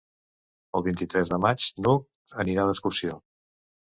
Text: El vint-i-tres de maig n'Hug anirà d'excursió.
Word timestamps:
El 0.79 0.85
vint-i-tres 0.87 1.31
de 1.33 1.39
maig 1.43 1.67
n'Hug 1.85 2.39
anirà 2.45 2.67
d'excursió. 2.71 3.19